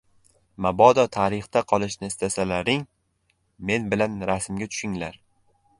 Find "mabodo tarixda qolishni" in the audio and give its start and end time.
0.65-2.09